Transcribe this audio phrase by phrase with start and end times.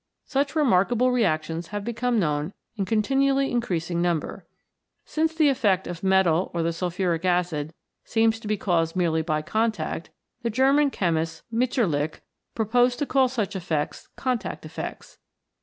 [0.25, 4.47] Such remarkable reactions have become known in continually increasing number.
[5.05, 7.71] Since the effect of the metal or the sulphuric acid
[8.03, 10.09] seems to be caused merely by contact,
[10.41, 12.19] the German chemist Mitscher lich
[12.55, 15.19] proposed to call such effects Contact Effects.